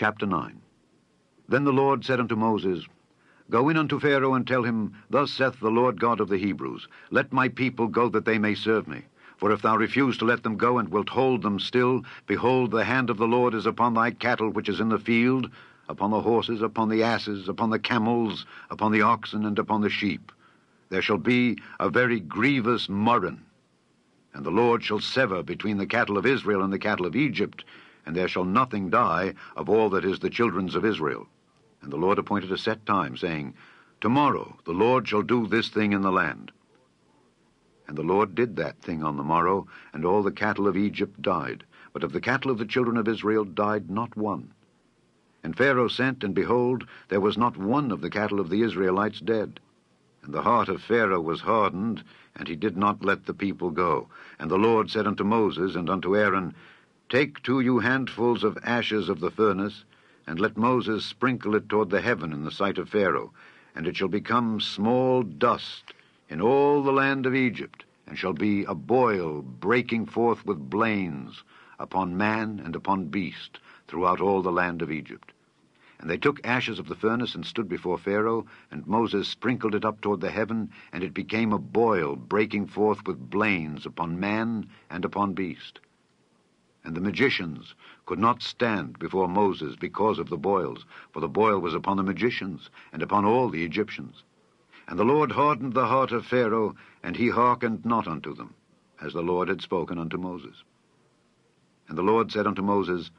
Chapter 0.00 0.24
9 0.24 0.62
Then 1.46 1.64
the 1.64 1.74
Lord 1.74 2.06
said 2.06 2.20
unto 2.20 2.34
Moses, 2.34 2.86
Go 3.50 3.68
in 3.68 3.76
unto 3.76 4.00
Pharaoh, 4.00 4.32
and 4.32 4.46
tell 4.46 4.62
him, 4.62 4.94
Thus 5.10 5.30
saith 5.30 5.60
the 5.60 5.70
Lord 5.70 6.00
God 6.00 6.20
of 6.20 6.30
the 6.30 6.38
Hebrews, 6.38 6.88
Let 7.10 7.34
my 7.34 7.50
people 7.50 7.86
go, 7.86 8.08
that 8.08 8.24
they 8.24 8.38
may 8.38 8.54
serve 8.54 8.88
me. 8.88 9.02
For 9.36 9.52
if 9.52 9.60
thou 9.60 9.76
refuse 9.76 10.16
to 10.16 10.24
let 10.24 10.42
them 10.42 10.56
go, 10.56 10.78
and 10.78 10.88
wilt 10.88 11.10
hold 11.10 11.42
them 11.42 11.60
still, 11.60 12.02
behold, 12.26 12.70
the 12.70 12.86
hand 12.86 13.10
of 13.10 13.18
the 13.18 13.26
Lord 13.26 13.52
is 13.52 13.66
upon 13.66 13.92
thy 13.92 14.10
cattle 14.10 14.48
which 14.48 14.70
is 14.70 14.80
in 14.80 14.88
the 14.88 14.98
field, 14.98 15.50
upon 15.86 16.10
the 16.12 16.22
horses, 16.22 16.62
upon 16.62 16.88
the 16.88 17.02
asses, 17.02 17.46
upon 17.46 17.68
the 17.68 17.78
camels, 17.78 18.46
upon 18.70 18.92
the 18.92 19.02
oxen, 19.02 19.44
and 19.44 19.58
upon 19.58 19.82
the 19.82 19.90
sheep. 19.90 20.32
There 20.88 21.02
shall 21.02 21.18
be 21.18 21.58
a 21.78 21.90
very 21.90 22.20
grievous 22.20 22.88
murrain. 22.88 23.42
And 24.32 24.46
the 24.46 24.50
Lord 24.50 24.82
shall 24.82 25.00
sever 25.00 25.42
between 25.42 25.76
the 25.76 25.84
cattle 25.84 26.16
of 26.16 26.24
Israel 26.24 26.62
and 26.62 26.72
the 26.72 26.78
cattle 26.78 27.04
of 27.04 27.14
Egypt, 27.14 27.64
and 28.10 28.16
there 28.16 28.26
shall 28.26 28.42
nothing 28.42 28.90
die 28.90 29.32
of 29.54 29.68
all 29.70 29.88
that 29.88 30.04
is 30.04 30.18
the 30.18 30.28
children's 30.28 30.74
of 30.74 30.84
Israel. 30.84 31.28
And 31.80 31.92
the 31.92 31.96
Lord 31.96 32.18
appointed 32.18 32.50
a 32.50 32.58
set 32.58 32.84
time, 32.84 33.16
saying, 33.16 33.54
Tomorrow 34.00 34.56
the 34.64 34.72
Lord 34.72 35.06
shall 35.06 35.22
do 35.22 35.46
this 35.46 35.68
thing 35.68 35.92
in 35.92 36.02
the 36.02 36.10
land. 36.10 36.50
And 37.86 37.96
the 37.96 38.02
Lord 38.02 38.34
did 38.34 38.56
that 38.56 38.82
thing 38.82 39.04
on 39.04 39.16
the 39.16 39.22
morrow, 39.22 39.68
and 39.92 40.04
all 40.04 40.24
the 40.24 40.32
cattle 40.32 40.66
of 40.66 40.76
Egypt 40.76 41.22
died. 41.22 41.62
But 41.92 42.02
of 42.02 42.10
the 42.10 42.20
cattle 42.20 42.50
of 42.50 42.58
the 42.58 42.66
children 42.66 42.96
of 42.96 43.06
Israel 43.06 43.44
died 43.44 43.88
not 43.88 44.16
one. 44.16 44.54
And 45.44 45.56
Pharaoh 45.56 45.86
sent, 45.86 46.24
and 46.24 46.34
behold, 46.34 46.88
there 47.10 47.20
was 47.20 47.38
not 47.38 47.56
one 47.56 47.92
of 47.92 48.00
the 48.00 48.10
cattle 48.10 48.40
of 48.40 48.50
the 48.50 48.62
Israelites 48.62 49.20
dead. 49.20 49.60
And 50.24 50.34
the 50.34 50.42
heart 50.42 50.68
of 50.68 50.82
Pharaoh 50.82 51.20
was 51.20 51.42
hardened, 51.42 52.02
and 52.34 52.48
he 52.48 52.56
did 52.56 52.76
not 52.76 53.04
let 53.04 53.26
the 53.26 53.34
people 53.34 53.70
go. 53.70 54.08
And 54.40 54.50
the 54.50 54.58
Lord 54.58 54.90
said 54.90 55.06
unto 55.06 55.22
Moses 55.22 55.76
and 55.76 55.88
unto 55.88 56.16
Aaron, 56.16 56.56
Take 57.10 57.42
to 57.42 57.58
you 57.58 57.80
handfuls 57.80 58.44
of 58.44 58.56
ashes 58.62 59.08
of 59.08 59.18
the 59.18 59.32
furnace, 59.32 59.82
and 60.28 60.38
let 60.38 60.56
Moses 60.56 61.04
sprinkle 61.04 61.56
it 61.56 61.68
toward 61.68 61.90
the 61.90 62.02
heaven 62.02 62.32
in 62.32 62.44
the 62.44 62.52
sight 62.52 62.78
of 62.78 62.88
Pharaoh, 62.88 63.32
and 63.74 63.88
it 63.88 63.96
shall 63.96 64.06
become 64.06 64.60
small 64.60 65.24
dust 65.24 65.92
in 66.28 66.40
all 66.40 66.84
the 66.84 66.92
land 66.92 67.26
of 67.26 67.34
Egypt, 67.34 67.84
and 68.06 68.16
shall 68.16 68.32
be 68.32 68.62
a 68.62 68.76
boil 68.76 69.42
breaking 69.42 70.06
forth 70.06 70.46
with 70.46 70.70
blains 70.70 71.42
upon 71.80 72.16
man 72.16 72.62
and 72.64 72.76
upon 72.76 73.06
beast 73.06 73.58
throughout 73.88 74.20
all 74.20 74.40
the 74.40 74.52
land 74.52 74.80
of 74.80 74.92
Egypt. 74.92 75.32
And 75.98 76.08
they 76.08 76.16
took 76.16 76.38
ashes 76.46 76.78
of 76.78 76.86
the 76.86 76.94
furnace 76.94 77.34
and 77.34 77.44
stood 77.44 77.68
before 77.68 77.98
Pharaoh, 77.98 78.46
and 78.70 78.86
Moses 78.86 79.26
sprinkled 79.26 79.74
it 79.74 79.84
up 79.84 80.00
toward 80.00 80.20
the 80.20 80.30
heaven, 80.30 80.70
and 80.92 81.02
it 81.02 81.12
became 81.12 81.52
a 81.52 81.58
boil 81.58 82.14
breaking 82.14 82.68
forth 82.68 83.04
with 83.04 83.30
blains 83.30 83.84
upon 83.84 84.20
man 84.20 84.68
and 84.88 85.04
upon 85.04 85.34
beast. 85.34 85.80
And 86.84 86.96
the 86.96 87.00
magicians 87.00 87.74
could 88.06 88.18
not 88.18 88.42
stand 88.42 88.98
before 88.98 89.28
Moses 89.28 89.76
because 89.76 90.18
of 90.18 90.30
the 90.30 90.38
boils, 90.38 90.86
for 91.12 91.20
the 91.20 91.28
boil 91.28 91.58
was 91.58 91.74
upon 91.74 91.96
the 91.96 92.02
magicians 92.02 92.70
and 92.92 93.02
upon 93.02 93.24
all 93.24 93.48
the 93.48 93.64
Egyptians. 93.64 94.22
And 94.88 94.98
the 94.98 95.04
Lord 95.04 95.32
hardened 95.32 95.74
the 95.74 95.86
heart 95.86 96.10
of 96.10 96.26
Pharaoh, 96.26 96.74
and 97.02 97.16
he 97.16 97.28
hearkened 97.28 97.84
not 97.84 98.08
unto 98.08 98.34
them, 98.34 98.54
as 99.00 99.12
the 99.12 99.22
Lord 99.22 99.48
had 99.48 99.62
spoken 99.62 99.98
unto 99.98 100.16
Moses. 100.16 100.64
And 101.88 101.96
the 101.98 102.02
Lord 102.02 102.32
said 102.32 102.46
unto 102.46 102.62
Moses, 102.62 103.10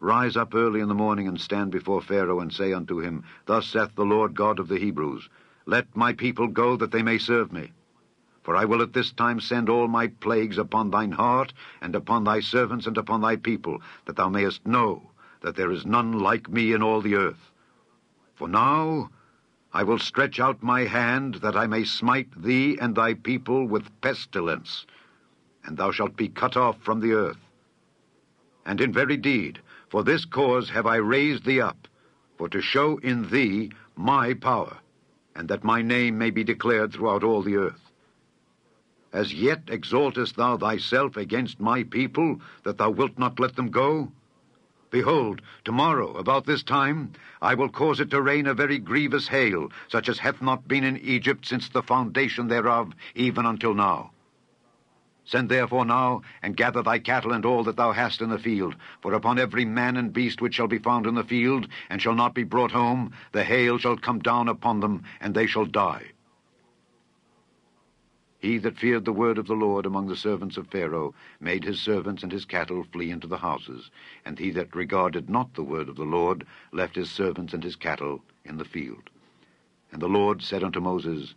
Rise 0.00 0.36
up 0.36 0.54
early 0.54 0.80
in 0.80 0.88
the 0.88 0.94
morning, 0.94 1.26
and 1.26 1.40
stand 1.40 1.70
before 1.70 2.00
Pharaoh, 2.00 2.40
and 2.40 2.52
say 2.52 2.72
unto 2.72 3.00
him, 3.00 3.24
Thus 3.46 3.66
saith 3.66 3.94
the 3.94 4.04
Lord 4.04 4.34
God 4.34 4.58
of 4.58 4.68
the 4.68 4.78
Hebrews, 4.78 5.28
Let 5.66 5.96
my 5.96 6.12
people 6.12 6.48
go, 6.48 6.76
that 6.76 6.90
they 6.90 7.02
may 7.02 7.18
serve 7.18 7.52
me. 7.52 7.72
For 8.48 8.56
I 8.56 8.64
will 8.64 8.80
at 8.80 8.94
this 8.94 9.12
time 9.12 9.40
send 9.40 9.68
all 9.68 9.88
my 9.88 10.06
plagues 10.06 10.56
upon 10.56 10.90
thine 10.90 11.12
heart, 11.12 11.52
and 11.82 11.94
upon 11.94 12.24
thy 12.24 12.40
servants, 12.40 12.86
and 12.86 12.96
upon 12.96 13.20
thy 13.20 13.36
people, 13.36 13.82
that 14.06 14.16
thou 14.16 14.30
mayest 14.30 14.66
know 14.66 15.10
that 15.42 15.54
there 15.54 15.70
is 15.70 15.84
none 15.84 16.18
like 16.18 16.48
me 16.48 16.72
in 16.72 16.82
all 16.82 17.02
the 17.02 17.14
earth. 17.14 17.52
For 18.36 18.48
now 18.48 19.10
I 19.74 19.82
will 19.82 19.98
stretch 19.98 20.40
out 20.40 20.62
my 20.62 20.84
hand, 20.84 21.34
that 21.42 21.58
I 21.58 21.66
may 21.66 21.84
smite 21.84 22.42
thee 22.42 22.78
and 22.80 22.94
thy 22.94 23.12
people 23.12 23.66
with 23.66 24.00
pestilence, 24.00 24.86
and 25.62 25.76
thou 25.76 25.90
shalt 25.90 26.16
be 26.16 26.30
cut 26.30 26.56
off 26.56 26.80
from 26.80 27.00
the 27.00 27.12
earth. 27.12 27.50
And 28.64 28.80
in 28.80 28.94
very 28.94 29.18
deed, 29.18 29.58
for 29.90 30.02
this 30.02 30.24
cause 30.24 30.70
have 30.70 30.86
I 30.86 30.96
raised 30.96 31.44
thee 31.44 31.60
up, 31.60 31.86
for 32.38 32.48
to 32.48 32.62
show 32.62 32.96
in 32.96 33.28
thee 33.28 33.72
my 33.94 34.32
power, 34.32 34.78
and 35.36 35.48
that 35.48 35.64
my 35.64 35.82
name 35.82 36.16
may 36.16 36.30
be 36.30 36.44
declared 36.44 36.94
throughout 36.94 37.22
all 37.22 37.42
the 37.42 37.56
earth. 37.56 37.87
As 39.12 39.32
yet 39.32 39.62
exaltest 39.68 40.36
thou 40.36 40.58
thyself 40.58 41.16
against 41.16 41.60
my 41.60 41.82
people, 41.82 42.40
that 42.64 42.76
thou 42.76 42.90
wilt 42.90 43.18
not 43.18 43.40
let 43.40 43.56
them 43.56 43.70
go? 43.70 44.12
Behold, 44.90 45.40
tomorrow, 45.64 46.14
about 46.16 46.44
this 46.44 46.62
time, 46.62 47.12
I 47.40 47.54
will 47.54 47.68
cause 47.70 48.00
it 48.00 48.10
to 48.10 48.20
rain 48.20 48.46
a 48.46 48.54
very 48.54 48.78
grievous 48.78 49.28
hail, 49.28 49.70
such 49.88 50.08
as 50.08 50.18
hath 50.18 50.42
not 50.42 50.68
been 50.68 50.84
in 50.84 50.98
Egypt 50.98 51.46
since 51.46 51.68
the 51.68 51.82
foundation 51.82 52.48
thereof, 52.48 52.92
even 53.14 53.46
until 53.46 53.74
now. 53.74 54.10
Send 55.24 55.50
therefore 55.50 55.84
now, 55.84 56.22
and 56.42 56.56
gather 56.56 56.82
thy 56.82 56.98
cattle 56.98 57.32
and 57.32 57.44
all 57.44 57.64
that 57.64 57.76
thou 57.76 57.92
hast 57.92 58.22
in 58.22 58.30
the 58.30 58.38
field. 58.38 58.76
For 59.02 59.12
upon 59.12 59.38
every 59.38 59.64
man 59.66 59.96
and 59.96 60.12
beast 60.12 60.40
which 60.40 60.54
shall 60.54 60.68
be 60.68 60.78
found 60.78 61.06
in 61.06 61.14
the 61.14 61.24
field, 61.24 61.68
and 61.90 62.00
shall 62.00 62.14
not 62.14 62.34
be 62.34 62.44
brought 62.44 62.72
home, 62.72 63.12
the 63.32 63.44
hail 63.44 63.78
shall 63.78 63.96
come 63.96 64.20
down 64.20 64.48
upon 64.48 64.80
them, 64.80 65.02
and 65.20 65.34
they 65.34 65.46
shall 65.46 65.66
die. 65.66 66.12
He 68.40 68.58
that 68.58 68.78
feared 68.78 69.04
the 69.04 69.12
word 69.12 69.36
of 69.36 69.48
the 69.48 69.56
Lord 69.56 69.84
among 69.84 70.06
the 70.06 70.14
servants 70.16 70.56
of 70.56 70.68
Pharaoh 70.68 71.12
made 71.40 71.64
his 71.64 71.80
servants 71.80 72.22
and 72.22 72.30
his 72.30 72.44
cattle 72.44 72.84
flee 72.84 73.10
into 73.10 73.26
the 73.26 73.38
houses, 73.38 73.90
and 74.24 74.38
he 74.38 74.50
that 74.52 74.76
regarded 74.76 75.28
not 75.28 75.54
the 75.54 75.64
word 75.64 75.88
of 75.88 75.96
the 75.96 76.04
Lord 76.04 76.46
left 76.70 76.94
his 76.94 77.10
servants 77.10 77.52
and 77.52 77.64
his 77.64 77.74
cattle 77.74 78.22
in 78.44 78.56
the 78.56 78.64
field. 78.64 79.10
And 79.90 80.00
the 80.00 80.08
Lord 80.08 80.42
said 80.42 80.62
unto 80.62 80.80
Moses, 80.80 81.34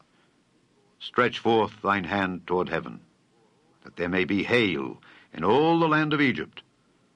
Stretch 1.00 1.40
forth 1.40 1.82
thine 1.82 2.04
hand 2.04 2.46
toward 2.46 2.70
heaven 2.70 3.00
that 3.84 3.96
there 3.96 4.10
may 4.10 4.24
be 4.24 4.44
hail 4.44 5.02
in 5.34 5.44
all 5.44 5.80
the 5.80 5.88
land 5.88 6.14
of 6.14 6.22
Egypt, 6.22 6.62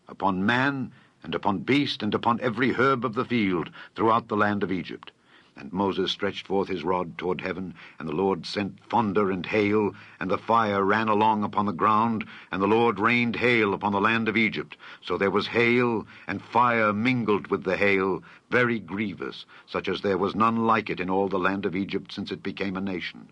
upon 0.07 0.43
man, 0.45 0.91
and 1.21 1.35
upon 1.35 1.59
beast, 1.59 2.01
and 2.01 2.15
upon 2.15 2.39
every 2.41 2.73
herb 2.73 3.05
of 3.05 3.13
the 3.13 3.25
field, 3.25 3.69
throughout 3.93 4.29
the 4.29 4.37
land 4.37 4.63
of 4.63 4.71
Egypt. 4.71 5.11
And 5.57 5.71
Moses 5.71 6.11
stretched 6.11 6.47
forth 6.47 6.67
his 6.67 6.83
rod 6.83 7.17
toward 7.17 7.39
heaven, 7.39 7.75
and 7.97 8.09
the 8.09 8.15
Lord 8.15 8.45
sent 8.45 8.77
thunder 8.89 9.31
and 9.31 9.45
hail, 9.45 9.95
and 10.19 10.29
the 10.29 10.37
fire 10.37 10.83
ran 10.83 11.07
along 11.07 11.45
upon 11.45 11.65
the 11.65 11.71
ground, 11.71 12.25
and 12.51 12.61
the 12.61 12.67
Lord 12.67 12.99
rained 12.99 13.37
hail 13.37 13.73
upon 13.73 13.93
the 13.93 14.01
land 14.01 14.27
of 14.27 14.35
Egypt. 14.35 14.75
So 15.01 15.17
there 15.17 15.31
was 15.31 15.47
hail, 15.47 16.05
and 16.27 16.41
fire 16.41 16.91
mingled 16.91 17.47
with 17.47 17.63
the 17.63 17.77
hail, 17.77 18.21
very 18.49 18.79
grievous, 18.79 19.45
such 19.65 19.87
as 19.87 20.01
there 20.01 20.17
was 20.17 20.35
none 20.35 20.67
like 20.67 20.89
it 20.89 20.99
in 20.99 21.09
all 21.09 21.29
the 21.29 21.39
land 21.39 21.65
of 21.65 21.73
Egypt 21.73 22.11
since 22.11 22.33
it 22.33 22.43
became 22.43 22.75
a 22.75 22.81
nation. 22.81 23.29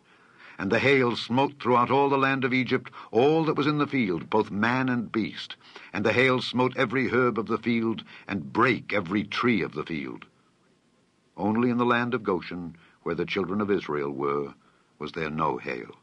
And 0.57 0.71
the 0.71 0.79
hail 0.79 1.17
smote 1.17 1.59
throughout 1.59 1.91
all 1.91 2.07
the 2.07 2.17
land 2.17 2.45
of 2.45 2.53
Egypt 2.53 2.89
all 3.11 3.43
that 3.43 3.57
was 3.57 3.67
in 3.67 3.79
the 3.79 3.85
field, 3.85 4.29
both 4.29 4.49
man 4.49 4.87
and 4.87 5.11
beast. 5.11 5.57
And 5.91 6.05
the 6.05 6.13
hail 6.13 6.41
smote 6.41 6.77
every 6.77 7.09
herb 7.09 7.37
of 7.37 7.47
the 7.47 7.57
field, 7.57 8.05
and 8.29 8.53
brake 8.53 8.93
every 8.93 9.25
tree 9.25 9.61
of 9.61 9.73
the 9.73 9.83
field. 9.83 10.25
Only 11.35 11.69
in 11.69 11.77
the 11.77 11.85
land 11.85 12.13
of 12.13 12.23
Goshen, 12.23 12.75
where 13.01 13.15
the 13.15 13.25
children 13.25 13.61
of 13.61 13.71
Israel 13.71 14.11
were, 14.11 14.53
was 14.99 15.11
there 15.13 15.29
no 15.29 15.57
hail. 15.57 15.95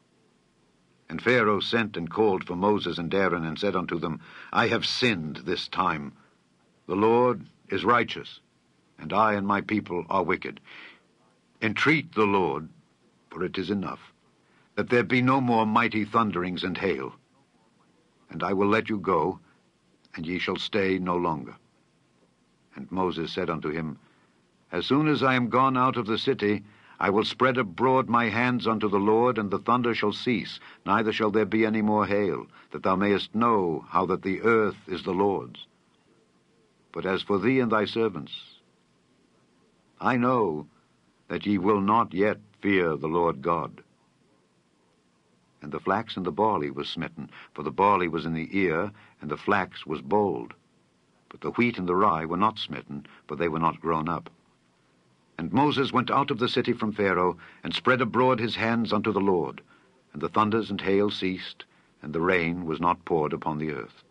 And 1.09 1.21
Pharaoh 1.21 1.59
sent 1.59 1.97
and 1.97 2.09
called 2.09 2.45
for 2.45 2.55
Moses 2.55 2.97
and 2.97 3.13
Aaron, 3.13 3.45
and 3.45 3.57
said 3.57 3.75
unto 3.75 3.99
them, 3.99 4.21
I 4.53 4.67
have 4.67 4.85
sinned 4.85 5.37
this 5.37 5.67
time. 5.67 6.13
The 6.87 6.95
Lord 6.95 7.45
is 7.69 7.83
righteous, 7.83 8.39
and 8.97 9.11
I 9.13 9.33
and 9.33 9.45
my 9.47 9.61
people 9.61 10.05
are 10.09 10.23
wicked. 10.23 10.59
Entreat 11.61 12.13
the 12.13 12.25
Lord, 12.25 12.69
for 13.29 13.43
it 13.43 13.57
is 13.57 13.69
enough 13.69 14.11
that 14.75 14.89
there 14.89 15.03
be 15.03 15.21
no 15.21 15.41
more 15.41 15.65
mighty 15.65 16.05
thunderings 16.05 16.63
and 16.63 16.77
hail. 16.77 17.13
And 18.29 18.41
I 18.41 18.53
will 18.53 18.67
let 18.67 18.89
you 18.89 18.97
go, 18.97 19.39
and 20.15 20.25
ye 20.25 20.39
shall 20.39 20.55
stay 20.55 20.97
no 20.97 21.17
longer. 21.17 21.55
And 22.75 22.91
Moses 22.91 23.33
said 23.33 23.49
unto 23.49 23.69
him, 23.69 23.99
As 24.71 24.85
soon 24.85 25.07
as 25.07 25.21
I 25.21 25.33
am 25.33 25.49
gone 25.49 25.75
out 25.75 25.97
of 25.97 26.05
the 26.05 26.17
city, 26.17 26.63
I 26.97 27.09
will 27.09 27.25
spread 27.25 27.57
abroad 27.57 28.07
my 28.07 28.29
hands 28.29 28.67
unto 28.67 28.87
the 28.87 28.99
Lord, 28.99 29.37
and 29.37 29.51
the 29.51 29.59
thunder 29.59 29.93
shall 29.93 30.13
cease, 30.13 30.59
neither 30.85 31.11
shall 31.11 31.31
there 31.31 31.45
be 31.45 31.65
any 31.65 31.81
more 31.81 32.05
hail, 32.05 32.47
that 32.71 32.83
thou 32.83 32.95
mayest 32.95 33.35
know 33.35 33.85
how 33.89 34.05
that 34.05 34.21
the 34.21 34.41
earth 34.43 34.77
is 34.87 35.03
the 35.03 35.13
Lord's. 35.13 35.65
But 36.93 37.05
as 37.05 37.21
for 37.21 37.37
thee 37.37 37.59
and 37.59 37.71
thy 37.71 37.85
servants, 37.85 38.61
I 39.99 40.15
know 40.15 40.67
that 41.27 41.45
ye 41.45 41.57
will 41.57 41.81
not 41.81 42.13
yet 42.13 42.39
fear 42.61 42.95
the 42.95 43.07
Lord 43.07 43.41
God. 43.41 43.83
And 45.61 45.71
the 45.71 45.79
flax 45.79 46.15
and 46.15 46.25
the 46.25 46.31
barley 46.31 46.71
was 46.71 46.87
smitten, 46.87 47.29
for 47.53 47.63
the 47.63 47.71
barley 47.71 48.07
was 48.07 48.25
in 48.25 48.33
the 48.33 48.49
ear, 48.57 48.91
and 49.21 49.29
the 49.29 49.37
flax 49.37 49.85
was 49.85 50.01
bolled. 50.01 50.53
But 51.29 51.41
the 51.41 51.51
wheat 51.51 51.77
and 51.77 51.89
the 51.89 51.95
rye 51.95 52.25
were 52.25 52.37
not 52.37 52.57
smitten, 52.57 53.05
for 53.27 53.35
they 53.35 53.49
were 53.49 53.59
not 53.59 53.81
grown 53.81 54.07
up. 54.07 54.29
And 55.41 55.51
Moses 55.51 55.91
went 55.91 56.11
out 56.11 56.29
of 56.29 56.37
the 56.37 56.47
city 56.47 56.71
from 56.71 56.91
Pharaoh, 56.91 57.35
and 57.63 57.73
spread 57.73 57.99
abroad 57.99 58.39
his 58.39 58.57
hands 58.57 58.93
unto 58.93 59.11
the 59.11 59.19
Lord. 59.19 59.61
And 60.13 60.21
the 60.21 60.29
thunders 60.29 60.69
and 60.69 60.79
hail 60.79 61.09
ceased, 61.09 61.65
and 62.03 62.13
the 62.13 62.21
rain 62.21 62.63
was 62.63 62.79
not 62.79 63.03
poured 63.05 63.33
upon 63.33 63.57
the 63.57 63.71
earth. 63.71 64.03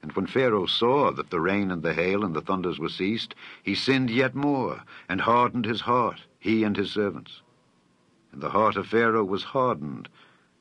And 0.00 0.12
when 0.12 0.28
Pharaoh 0.28 0.66
saw 0.66 1.10
that 1.10 1.30
the 1.30 1.40
rain 1.40 1.72
and 1.72 1.82
the 1.82 1.92
hail 1.92 2.24
and 2.24 2.36
the 2.36 2.40
thunders 2.40 2.78
were 2.78 2.88
ceased, 2.88 3.34
he 3.64 3.74
sinned 3.74 4.10
yet 4.10 4.36
more, 4.36 4.84
and 5.08 5.22
hardened 5.22 5.64
his 5.64 5.80
heart, 5.80 6.22
he 6.38 6.62
and 6.62 6.76
his 6.76 6.92
servants. 6.92 7.42
And 8.30 8.40
the 8.40 8.50
heart 8.50 8.76
of 8.76 8.86
Pharaoh 8.86 9.24
was 9.24 9.42
hardened, 9.42 10.08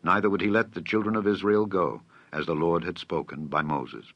neither 0.01 0.27
would 0.27 0.41
he 0.41 0.49
let 0.49 0.73
the 0.73 0.81
children 0.81 1.15
of 1.15 1.27
Israel 1.27 1.67
go, 1.67 2.01
as 2.33 2.47
the 2.47 2.55
Lord 2.55 2.83
had 2.83 2.97
spoken 2.97 3.45
by 3.45 3.61
Moses. 3.61 4.07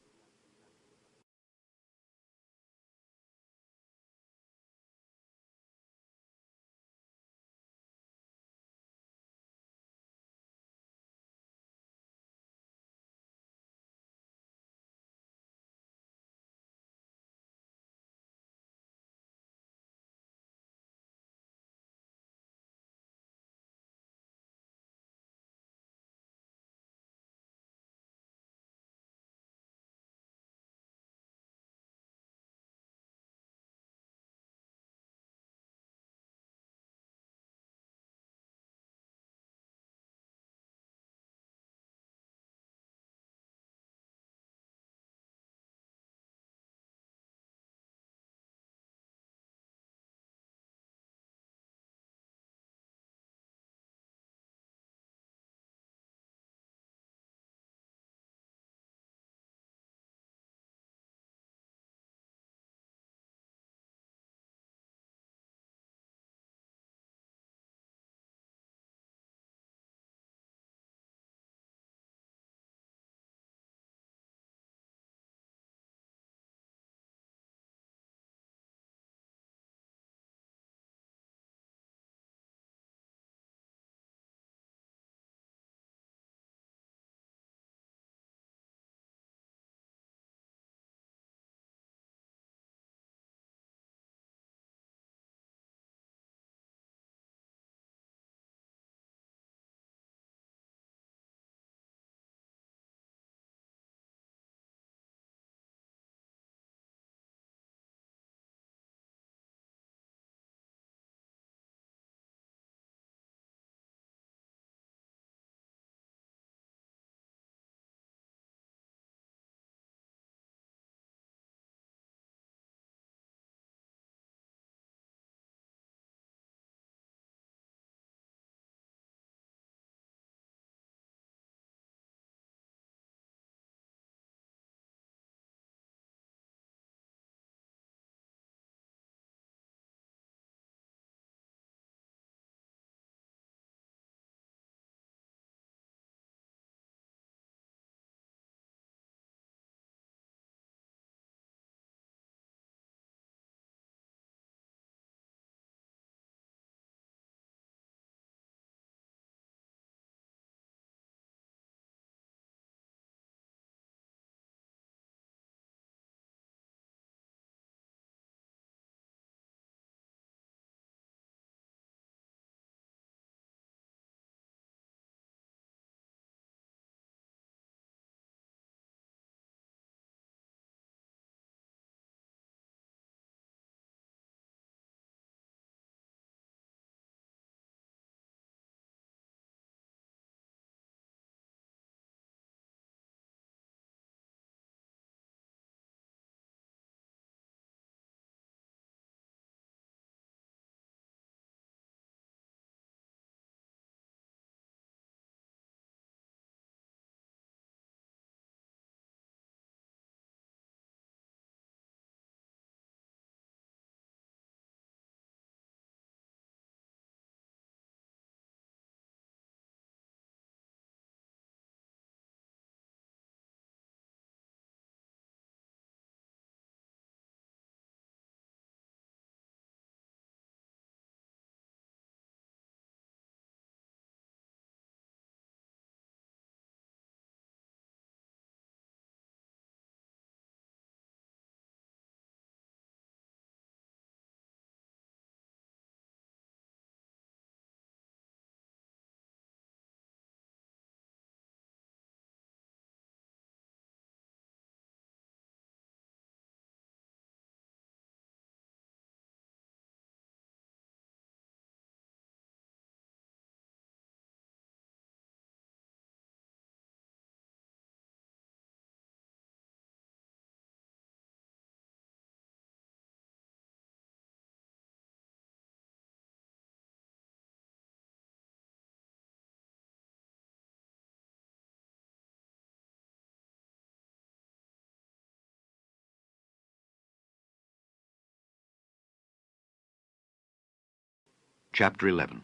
Chapter 291.74 292.06
11 292.06 292.42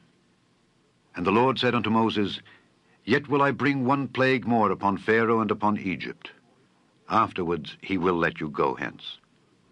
And 1.14 1.26
the 1.26 1.30
Lord 1.30 1.58
said 1.58 1.74
unto 1.74 1.90
Moses, 1.90 2.40
Yet 3.04 3.28
will 3.28 3.42
I 3.42 3.50
bring 3.50 3.84
one 3.84 4.08
plague 4.08 4.46
more 4.46 4.70
upon 4.70 4.96
Pharaoh 4.96 5.40
and 5.40 5.50
upon 5.50 5.76
Egypt. 5.76 6.30
Afterwards 7.10 7.76
he 7.82 7.98
will 7.98 8.16
let 8.16 8.40
you 8.40 8.48
go 8.48 8.74
hence. 8.74 9.18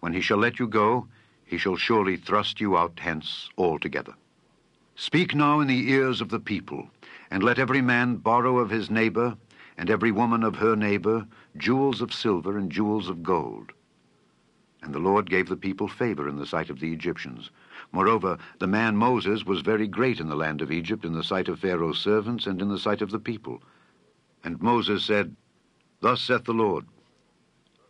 When 0.00 0.12
he 0.12 0.20
shall 0.20 0.36
let 0.36 0.58
you 0.58 0.66
go, 0.66 1.08
he 1.46 1.56
shall 1.56 1.76
surely 1.76 2.18
thrust 2.18 2.60
you 2.60 2.76
out 2.76 3.00
hence 3.00 3.48
altogether. 3.56 4.12
Speak 4.94 5.34
now 5.34 5.60
in 5.60 5.68
the 5.68 5.90
ears 5.90 6.20
of 6.20 6.28
the 6.28 6.40
people, 6.40 6.90
and 7.30 7.42
let 7.42 7.58
every 7.58 7.80
man 7.80 8.16
borrow 8.16 8.58
of 8.58 8.68
his 8.68 8.90
neighbor, 8.90 9.38
and 9.78 9.88
every 9.88 10.12
woman 10.12 10.42
of 10.42 10.56
her 10.56 10.76
neighbor, 10.76 11.26
jewels 11.56 12.02
of 12.02 12.12
silver 12.12 12.58
and 12.58 12.70
jewels 12.70 13.08
of 13.08 13.22
gold. 13.22 13.72
And 14.82 14.94
the 14.94 14.98
Lord 14.98 15.30
gave 15.30 15.48
the 15.48 15.56
people 15.56 15.88
favor 15.88 16.28
in 16.28 16.36
the 16.36 16.46
sight 16.46 16.68
of 16.68 16.78
the 16.78 16.92
Egyptians. 16.92 17.50
Moreover, 17.93 18.38
the 18.59 18.66
man 18.66 18.97
Moses 18.97 19.45
was 19.45 19.61
very 19.61 19.87
great 19.87 20.21
in 20.21 20.28
the 20.28 20.37
land 20.37 20.61
of 20.62 20.73
Egypt, 20.73 21.05
in 21.05 21.12
the 21.12 21.25
sight 21.25 21.49
of 21.49 21.61
Pharaoh's 21.61 22.00
servants, 22.00 22.47
and 22.47 22.61
in 22.61 22.69
the 22.69 22.78
sight 22.78 23.02
of 23.02 23.11
the 23.11 23.19
people. 23.19 23.62
And 24.45 24.61
Moses 24.61 25.05
said, 25.05 25.35
Thus 26.00 26.21
saith 26.21 26.45
the 26.45 26.52
Lord, 26.52 26.87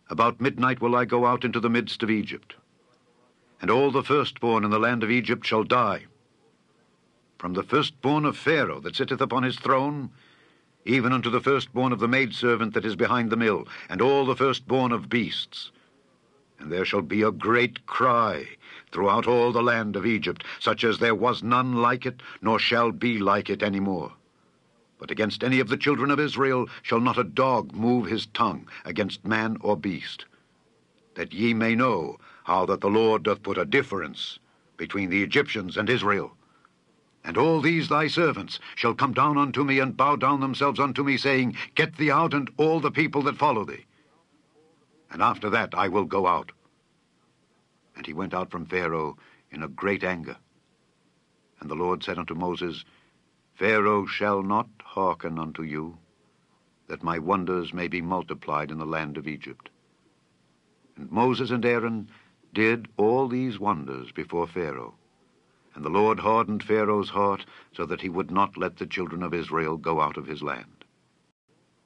About 0.09 0.41
midnight 0.41 0.81
will 0.81 0.95
I 0.95 1.05
go 1.05 1.25
out 1.25 1.43
into 1.43 1.59
the 1.59 1.69
midst 1.69 2.03
of 2.03 2.09
Egypt, 2.09 2.55
and 3.61 3.69
all 3.69 3.91
the 3.91 4.03
firstborn 4.03 4.63
in 4.63 4.71
the 4.71 4.79
land 4.79 5.03
of 5.03 5.11
Egypt 5.11 5.45
shall 5.45 5.63
die 5.63 6.05
from 7.37 7.53
the 7.53 7.63
firstborn 7.63 8.25
of 8.25 8.37
Pharaoh 8.37 8.79
that 8.79 8.95
sitteth 8.95 9.21
upon 9.21 9.43
his 9.43 9.57
throne, 9.57 10.09
even 10.85 11.11
unto 11.11 11.29
the 11.29 11.41
firstborn 11.41 11.91
of 11.91 11.99
the 11.99 12.07
maidservant 12.07 12.73
that 12.73 12.85
is 12.85 12.95
behind 12.95 13.29
the 13.29 13.37
mill, 13.37 13.67
and 13.89 14.01
all 14.01 14.25
the 14.25 14.35
firstborn 14.35 14.91
of 14.91 15.09
beasts. 15.09 15.71
And 16.59 16.71
there 16.71 16.85
shall 16.85 17.01
be 17.01 17.21
a 17.21 17.31
great 17.31 17.85
cry 17.85 18.47
throughout 18.91 19.27
all 19.27 19.51
the 19.51 19.61
land 19.61 19.95
of 19.95 20.05
Egypt, 20.05 20.43
such 20.59 20.83
as 20.83 20.99
there 20.99 21.15
was 21.15 21.43
none 21.43 21.75
like 21.75 22.05
it, 22.05 22.21
nor 22.41 22.59
shall 22.59 22.91
be 22.91 23.19
like 23.19 23.49
it 23.49 23.61
any 23.61 23.79
more. 23.79 24.13
But 24.99 25.11
against 25.11 25.43
any 25.43 25.59
of 25.59 25.67
the 25.67 25.77
children 25.77 26.09
of 26.09 26.19
Israel 26.19 26.67
shall 26.81 26.99
not 26.99 27.17
a 27.17 27.23
dog 27.23 27.73
move 27.73 28.07
his 28.07 28.25
tongue 28.27 28.67
against 28.85 29.25
man 29.25 29.57
or 29.61 29.77
beast, 29.77 30.25
that 31.15 31.33
ye 31.33 31.53
may 31.53 31.75
know 31.75 32.17
how 32.45 32.65
that 32.65 32.81
the 32.81 32.89
Lord 32.89 33.23
doth 33.23 33.43
put 33.43 33.57
a 33.57 33.65
difference 33.65 34.39
between 34.77 35.09
the 35.09 35.21
Egyptians 35.21 35.77
and 35.77 35.89
Israel. 35.89 36.31
And 37.23 37.37
all 37.37 37.59
these 37.59 37.89
thy 37.89 38.07
servants 38.07 38.59
shall 38.75 38.93
come 38.93 39.13
down 39.13 39.37
unto 39.37 39.63
me, 39.63 39.79
and 39.79 39.97
bow 39.97 40.15
down 40.15 40.39
themselves 40.39 40.79
unto 40.79 41.03
me, 41.03 41.17
saying, 41.17 41.57
Get 41.75 41.97
thee 41.97 42.09
out, 42.09 42.33
and 42.33 42.49
all 42.57 42.79
the 42.79 42.91
people 42.91 43.21
that 43.23 43.37
follow 43.37 43.65
thee. 43.65 43.85
And 45.11 45.21
after 45.21 45.49
that 45.49 45.75
I 45.75 45.89
will 45.89 46.05
go 46.05 46.25
out. 46.25 46.51
And 47.97 48.05
he 48.05 48.13
went 48.13 48.33
out 48.33 48.51
from 48.51 48.65
Pharaoh 48.65 49.17
in 49.51 49.63
a 49.63 49.67
great 49.67 50.03
anger. 50.03 50.37
And 51.59 51.69
the 51.69 51.75
Lord 51.75 52.03
said 52.03 52.19
unto 52.19 52.35
Moses, 52.35 52.85
Pharaoh 53.55 54.05
shall 54.05 54.43
not 54.43 54.69
hearken 54.83 55.39
unto 55.39 55.63
you, 55.63 55.97
that 56.87 57.03
my 57.03 57.17
wonders 57.17 57.73
may 57.73 57.87
be 57.87 58.01
multiplied 58.01 58.69
in 58.69 58.77
the 58.77 58.85
land 58.85 59.17
of 59.17 59.27
Egypt. 59.27 59.69
And 60.95 61.11
Moses 61.11 61.49
and 61.49 61.65
Aaron 61.65 62.09
did 62.53 62.87
all 62.97 63.27
these 63.27 63.59
wonders 63.59 64.11
before 64.11 64.47
Pharaoh. 64.47 64.93
And 65.73 65.83
the 65.83 65.89
Lord 65.89 66.19
hardened 66.19 66.63
Pharaoh's 66.63 67.09
heart, 67.09 67.45
so 67.73 67.85
that 67.87 68.01
he 68.01 68.09
would 68.09 68.29
not 68.29 68.57
let 68.57 68.77
the 68.77 68.85
children 68.85 69.23
of 69.23 69.33
Israel 69.33 69.77
go 69.77 70.01
out 70.01 70.17
of 70.17 70.27
his 70.27 70.43
land. 70.43 70.85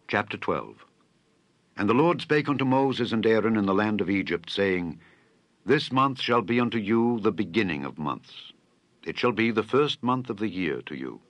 Chapter 0.10 0.38
12 0.38 0.86
And 1.78 1.90
the 1.90 1.94
Lord 1.94 2.22
spake 2.22 2.50
unto 2.50 2.66
Moses 2.66 3.14
and 3.14 3.26
Aaron 3.26 3.56
in 3.56 3.66
the 3.66 3.74
land 3.74 4.02
of 4.02 4.10
Egypt, 4.10 4.50
saying, 4.50 5.00
This 5.66 5.92
month 5.92 6.20
shall 6.20 6.42
be 6.42 6.60
unto 6.60 6.78
you 6.78 7.20
the 7.20 7.32
beginning 7.32 7.86
of 7.86 8.00
months. 8.00 8.52
It 9.04 9.18
shall 9.18 9.32
be 9.32 9.52
the 9.52 9.64
first 9.64 10.02
month 10.02 10.30
of 10.30 10.38
the 10.38 10.50
year 10.50 10.82
to 10.84 10.96
you. 10.96 11.22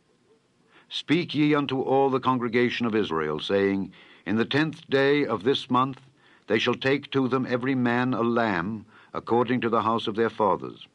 Speak 0.88 1.36
ye 1.36 1.54
unto 1.54 1.82
all 1.82 2.10
the 2.10 2.20
congregation 2.20 2.86
of 2.86 2.96
Israel, 2.96 3.40
saying, 3.40 3.92
In 4.26 4.38
the 4.38 4.46
tenth 4.46 4.90
day 4.90 5.26
of 5.26 5.44
this 5.44 5.70
month 5.70 6.00
they 6.48 6.60
shall 6.60 6.76
take 6.76 7.12
to 7.12 7.28
them 7.28 7.46
every 7.46 7.76
man 7.76 8.14
a 8.14 8.22
lamb, 8.22 8.86
according 9.14 9.62
to 9.62 9.70
the 9.70 9.82
house 9.82 10.08
of 10.08 10.16
their 10.16 10.30
fathers 10.30 10.88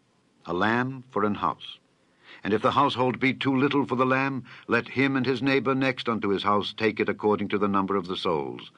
a 0.47 0.55
lamb 0.55 1.03
for 1.11 1.25
an 1.25 1.35
house. 1.35 1.79
And 2.45 2.55
if 2.55 2.63
the 2.63 2.71
household 2.71 3.19
be 3.19 3.35
too 3.35 3.55
little 3.55 3.85
for 3.85 3.97
the 3.97 4.07
lamb, 4.07 4.45
let 4.69 4.89
him 4.89 5.17
and 5.17 5.27
his 5.27 5.43
neighbor 5.43 5.75
next 5.75 6.09
unto 6.09 6.29
his 6.29 6.45
house 6.45 6.73
take 6.73 7.01
it 7.01 7.09
according 7.09 7.49
to 7.49 7.59
the 7.59 7.69
number 7.69 7.97
of 7.97 8.07
the 8.07 8.17
souls. 8.17 8.71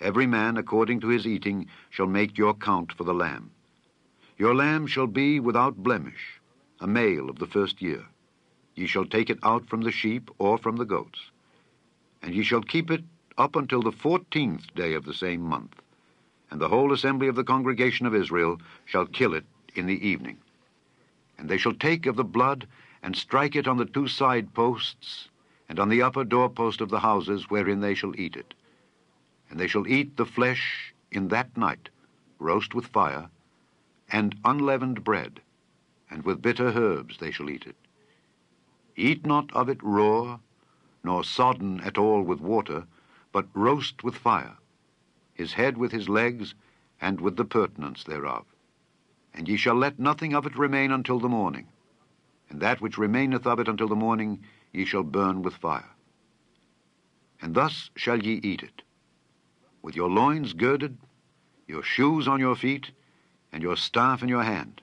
Every 0.00 0.26
man 0.26 0.56
according 0.56 1.00
to 1.00 1.08
his 1.08 1.26
eating 1.26 1.66
shall 1.90 2.06
make 2.06 2.38
your 2.38 2.54
count 2.54 2.92
for 2.92 3.04
the 3.04 3.14
lamb. 3.14 3.50
Your 4.40 4.54
lamb 4.54 4.86
shall 4.86 5.06
be 5.06 5.38
without 5.38 5.76
blemish, 5.76 6.40
a 6.80 6.86
male 6.86 7.28
of 7.28 7.38
the 7.38 7.46
first 7.46 7.82
year. 7.82 8.06
Ye 8.74 8.86
shall 8.86 9.04
take 9.04 9.28
it 9.28 9.38
out 9.42 9.68
from 9.68 9.82
the 9.82 9.92
sheep 9.92 10.30
or 10.38 10.56
from 10.56 10.76
the 10.76 10.86
goats. 10.86 11.30
And 12.22 12.34
ye 12.34 12.42
shall 12.42 12.62
keep 12.62 12.90
it 12.90 13.04
up 13.36 13.54
until 13.54 13.82
the 13.82 13.92
fourteenth 13.92 14.74
day 14.74 14.94
of 14.94 15.04
the 15.04 15.12
same 15.12 15.42
month. 15.42 15.74
And 16.50 16.58
the 16.58 16.70
whole 16.70 16.90
assembly 16.90 17.28
of 17.28 17.36
the 17.36 17.44
congregation 17.44 18.06
of 18.06 18.14
Israel 18.14 18.58
shall 18.86 19.04
kill 19.04 19.34
it 19.34 19.44
in 19.74 19.84
the 19.84 20.08
evening. 20.08 20.38
And 21.36 21.46
they 21.46 21.58
shall 21.58 21.74
take 21.74 22.06
of 22.06 22.16
the 22.16 22.24
blood, 22.24 22.66
and 23.02 23.14
strike 23.14 23.54
it 23.54 23.68
on 23.68 23.76
the 23.76 23.84
two 23.84 24.08
side 24.08 24.54
posts, 24.54 25.28
and 25.68 25.78
on 25.78 25.90
the 25.90 26.00
upper 26.00 26.24
doorpost 26.24 26.80
of 26.80 26.88
the 26.88 27.00
houses 27.00 27.50
wherein 27.50 27.80
they 27.80 27.94
shall 27.94 28.18
eat 28.18 28.36
it. 28.36 28.54
And 29.50 29.60
they 29.60 29.66
shall 29.66 29.86
eat 29.86 30.16
the 30.16 30.24
flesh 30.24 30.94
in 31.12 31.28
that 31.28 31.54
night, 31.58 31.90
roast 32.38 32.74
with 32.74 32.86
fire, 32.86 33.28
and 34.10 34.36
unleavened 34.44 35.04
bread, 35.04 35.40
and 36.10 36.24
with 36.24 36.42
bitter 36.42 36.68
herbs 36.68 37.18
they 37.18 37.30
shall 37.30 37.50
eat 37.50 37.66
it. 37.66 37.76
Eat 38.96 39.24
not 39.24 39.52
of 39.52 39.68
it 39.68 39.82
raw, 39.82 40.38
nor 41.02 41.24
sodden 41.24 41.80
at 41.80 41.96
all 41.96 42.22
with 42.22 42.40
water, 42.40 42.84
but 43.32 43.46
roast 43.54 44.02
with 44.04 44.16
fire, 44.16 44.56
his 45.34 45.54
head 45.54 45.78
with 45.78 45.92
his 45.92 46.08
legs, 46.08 46.54
and 47.00 47.20
with 47.20 47.36
the 47.36 47.44
purtenance 47.44 48.04
thereof 48.04 48.44
and 49.34 49.48
ye 49.48 49.56
shall 49.56 49.74
let 49.74 49.98
nothing 49.98 50.34
of 50.34 50.46
it 50.46 50.58
remain 50.58 50.90
until 50.90 51.18
the 51.18 51.28
morning. 51.28 51.66
And 52.48 52.60
that 52.60 52.80
which 52.80 52.98
remaineth 52.98 53.46
of 53.46 53.60
it 53.60 53.68
until 53.68 53.88
the 53.88 53.96
morning 53.96 54.44
ye 54.72 54.84
shall 54.84 55.02
burn 55.02 55.42
with 55.42 55.54
fire. 55.54 55.90
And 57.40 57.54
thus 57.54 57.90
shall 57.96 58.22
ye 58.22 58.34
eat 58.42 58.62
it, 58.62 58.82
with 59.82 59.96
your 59.96 60.10
loins 60.10 60.52
girded, 60.52 60.98
your 61.66 61.82
shoes 61.82 62.26
on 62.28 62.40
your 62.40 62.56
feet, 62.56 62.90
and 63.52 63.62
your 63.62 63.76
staff 63.76 64.22
in 64.22 64.28
your 64.28 64.42
hand. 64.42 64.80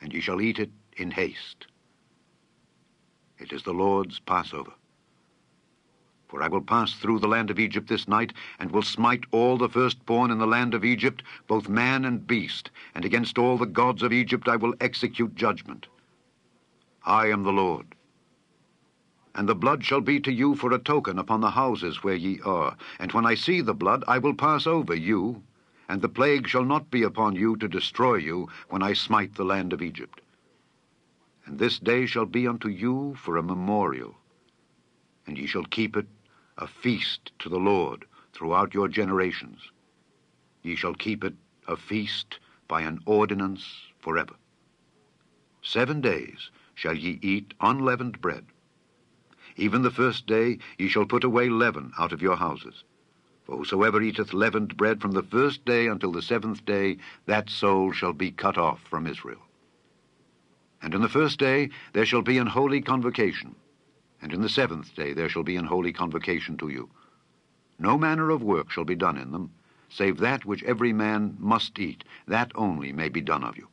And 0.00 0.12
ye 0.12 0.20
shall 0.20 0.40
eat 0.40 0.58
it 0.58 0.70
in 0.96 1.10
haste. 1.10 1.66
It 3.38 3.52
is 3.52 3.62
the 3.62 3.72
Lord's 3.72 4.20
Passover. 4.20 4.72
For 6.28 6.42
I 6.42 6.48
will 6.48 6.62
pass 6.62 6.94
through 6.94 7.20
the 7.20 7.28
land 7.28 7.50
of 7.50 7.58
Egypt 7.58 7.88
this 7.88 8.08
night, 8.08 8.32
and 8.58 8.70
will 8.70 8.82
smite 8.82 9.24
all 9.30 9.56
the 9.56 9.68
firstborn 9.68 10.30
in 10.30 10.38
the 10.38 10.46
land 10.46 10.74
of 10.74 10.84
Egypt, 10.84 11.22
both 11.46 11.68
man 11.68 12.04
and 12.04 12.26
beast, 12.26 12.70
and 12.94 13.04
against 13.04 13.38
all 13.38 13.56
the 13.56 13.66
gods 13.66 14.02
of 14.02 14.12
Egypt 14.12 14.48
I 14.48 14.56
will 14.56 14.74
execute 14.80 15.34
judgment. 15.34 15.86
I 17.04 17.26
am 17.28 17.42
the 17.42 17.52
Lord. 17.52 17.94
And 19.34 19.48
the 19.48 19.54
blood 19.54 19.84
shall 19.84 20.00
be 20.00 20.20
to 20.20 20.32
you 20.32 20.54
for 20.54 20.72
a 20.72 20.78
token 20.78 21.18
upon 21.18 21.40
the 21.40 21.50
houses 21.50 22.02
where 22.02 22.14
ye 22.14 22.40
are. 22.44 22.76
And 22.98 23.12
when 23.12 23.26
I 23.26 23.34
see 23.34 23.60
the 23.60 23.74
blood, 23.74 24.04
I 24.06 24.18
will 24.18 24.34
pass 24.34 24.66
over 24.66 24.94
you, 24.94 25.42
and 25.88 26.00
the 26.00 26.08
plague 26.08 26.48
shall 26.48 26.64
not 26.64 26.90
be 26.90 27.02
upon 27.02 27.36
you 27.36 27.56
to 27.56 27.68
destroy 27.68 28.16
you 28.16 28.48
when 28.68 28.82
I 28.82 28.92
smite 28.92 29.34
the 29.34 29.44
land 29.44 29.72
of 29.72 29.82
Egypt. 29.82 30.20
And 31.46 31.58
this 31.58 31.78
day 31.78 32.06
shall 32.06 32.26
be 32.26 32.48
unto 32.48 32.68
you 32.68 33.14
for 33.18 33.36
a 33.36 33.42
memorial, 33.42 34.16
and 35.26 35.36
ye 35.36 35.46
shall 35.46 35.64
keep 35.64 35.96
it 35.96 36.06
a 36.56 36.66
feast 36.66 37.32
to 37.40 37.48
the 37.48 37.58
Lord 37.58 38.06
throughout 38.32 38.74
your 38.74 38.88
generations. 38.88 39.60
Ye 40.62 40.74
shall 40.74 40.94
keep 40.94 41.22
it 41.24 41.34
a 41.68 41.76
feast 41.76 42.38
by 42.68 42.82
an 42.82 43.00
ordinance 43.04 43.88
forever. 43.98 44.34
Seven 45.62 46.00
days 46.00 46.50
shall 46.74 46.94
ye 46.94 47.18
eat 47.22 47.54
unleavened 47.60 48.20
bread. 48.20 48.46
Even 49.56 49.82
the 49.82 49.90
first 49.90 50.26
day 50.26 50.58
ye 50.78 50.88
shall 50.88 51.06
put 51.06 51.24
away 51.24 51.48
leaven 51.48 51.92
out 51.98 52.12
of 52.12 52.22
your 52.22 52.36
houses. 52.36 52.84
For 53.44 53.58
whosoever 53.58 54.00
eateth 54.00 54.32
leavened 54.32 54.76
bread 54.76 55.02
from 55.02 55.12
the 55.12 55.22
first 55.22 55.64
day 55.66 55.86
until 55.86 56.12
the 56.12 56.22
seventh 56.22 56.64
day, 56.64 56.96
that 57.26 57.50
soul 57.50 57.92
shall 57.92 58.14
be 58.14 58.30
cut 58.30 58.56
off 58.56 58.80
from 58.82 59.06
Israel. 59.06 59.42
And 60.80 60.94
in 60.94 61.02
the 61.02 61.08
first 61.08 61.38
day 61.38 61.70
there 61.92 62.06
shall 62.06 62.22
be 62.22 62.38
an 62.38 62.46
holy 62.46 62.80
convocation, 62.80 63.54
and 64.22 64.32
in 64.32 64.40
the 64.40 64.48
seventh 64.48 64.94
day 64.94 65.12
there 65.12 65.28
shall 65.28 65.42
be 65.42 65.56
an 65.56 65.66
holy 65.66 65.92
convocation 65.92 66.56
to 66.56 66.68
you. 66.68 66.88
No 67.78 67.98
manner 67.98 68.30
of 68.30 68.42
work 68.42 68.70
shall 68.70 68.84
be 68.84 68.94
done 68.94 69.18
in 69.18 69.30
them, 69.30 69.50
save 69.90 70.18
that 70.18 70.46
which 70.46 70.62
every 70.64 70.92
man 70.92 71.36
must 71.38 71.78
eat, 71.78 72.02
that 72.26 72.50
only 72.54 72.92
may 72.92 73.08
be 73.10 73.20
done 73.20 73.44
of 73.44 73.56
you. 73.58 73.68